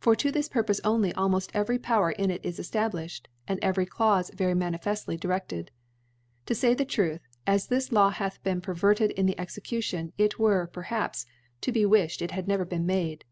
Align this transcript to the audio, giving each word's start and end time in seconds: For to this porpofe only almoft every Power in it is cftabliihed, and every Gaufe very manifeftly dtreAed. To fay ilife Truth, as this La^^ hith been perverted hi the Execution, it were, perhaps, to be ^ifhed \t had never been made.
For 0.00 0.16
to 0.16 0.32
this 0.32 0.48
porpofe 0.48 0.80
only 0.82 1.12
almoft 1.12 1.50
every 1.54 1.78
Power 1.78 2.10
in 2.10 2.28
it 2.32 2.44
is 2.44 2.58
cftabliihed, 2.58 3.26
and 3.46 3.60
every 3.62 3.86
Gaufe 3.86 4.28
very 4.34 4.52
manifeftly 4.54 5.16
dtreAed. 5.16 5.68
To 6.46 6.54
fay 6.56 6.74
ilife 6.74 6.88
Truth, 6.88 7.20
as 7.46 7.68
this 7.68 7.90
La^^ 7.90 8.12
hith 8.14 8.42
been 8.42 8.60
perverted 8.60 9.14
hi 9.16 9.22
the 9.22 9.38
Execution, 9.38 10.12
it 10.18 10.40
were, 10.40 10.66
perhaps, 10.66 11.24
to 11.60 11.70
be 11.70 11.82
^ifhed 11.84 12.18
\t 12.28 12.34
had 12.34 12.48
never 12.48 12.64
been 12.64 12.84
made. 12.84 13.24